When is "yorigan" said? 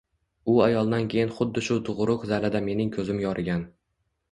3.29-3.71